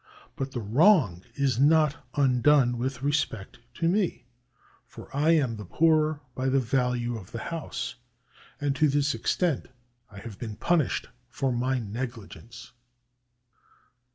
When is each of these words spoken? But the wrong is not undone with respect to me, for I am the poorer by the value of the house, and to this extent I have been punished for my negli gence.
But 0.35 0.49
the 0.53 0.61
wrong 0.61 1.21
is 1.35 1.59
not 1.59 1.95
undone 2.15 2.79
with 2.79 3.03
respect 3.03 3.59
to 3.75 3.87
me, 3.87 4.25
for 4.87 5.15
I 5.15 5.29
am 5.35 5.57
the 5.57 5.65
poorer 5.65 6.21
by 6.33 6.49
the 6.49 6.59
value 6.59 7.15
of 7.19 7.31
the 7.31 7.37
house, 7.53 7.93
and 8.59 8.75
to 8.77 8.87
this 8.89 9.13
extent 9.13 9.67
I 10.09 10.17
have 10.17 10.39
been 10.39 10.55
punished 10.55 11.07
for 11.29 11.51
my 11.51 11.77
negli 11.77 12.27
gence. 12.27 12.71